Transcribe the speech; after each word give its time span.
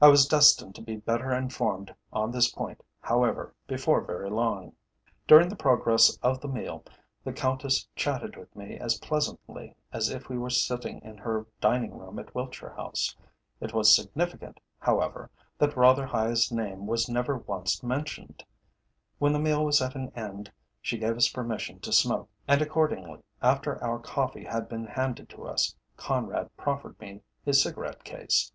I 0.00 0.06
was 0.06 0.28
destined 0.28 0.76
to 0.76 0.82
be 0.82 0.98
better 0.98 1.32
informed 1.32 1.92
on 2.12 2.30
this 2.30 2.48
point, 2.48 2.80
however, 3.00 3.56
before 3.66 4.00
very 4.02 4.30
long. 4.30 4.74
During 5.26 5.48
the 5.48 5.56
progress 5.56 6.16
of 6.22 6.40
the 6.40 6.46
meal 6.46 6.84
the 7.24 7.32
Countess 7.32 7.88
chatted 7.96 8.36
with 8.36 8.54
me 8.54 8.78
as 8.78 9.00
pleasantly 9.00 9.74
as 9.92 10.10
if 10.10 10.28
we 10.28 10.38
were 10.38 10.48
sitting 10.48 11.00
in 11.00 11.18
her 11.18 11.44
dining 11.60 11.98
room 11.98 12.20
at 12.20 12.32
Wiltshire 12.36 12.76
House. 12.76 13.16
It 13.60 13.74
was 13.74 13.92
significant, 13.92 14.60
however, 14.78 15.28
that 15.58 15.76
Rotherhithe's 15.76 16.52
name 16.52 16.86
was 16.86 17.08
never 17.08 17.36
once 17.36 17.82
mentioned. 17.82 18.44
When 19.18 19.32
the 19.32 19.40
meal 19.40 19.64
was 19.64 19.82
at 19.82 19.96
an 19.96 20.12
end 20.14 20.52
she 20.80 20.98
gave 20.98 21.16
us 21.16 21.28
permission 21.28 21.80
to 21.80 21.92
smoke, 21.92 22.30
and 22.46 22.62
accordingly, 22.62 23.24
after 23.42 23.82
our 23.82 23.98
coffee 23.98 24.44
had 24.44 24.68
been 24.68 24.86
handed 24.86 25.28
to 25.30 25.48
us, 25.48 25.74
Conrad 25.96 26.56
proffered 26.56 27.00
me 27.00 27.22
his 27.44 27.60
cigarette 27.60 28.04
case. 28.04 28.52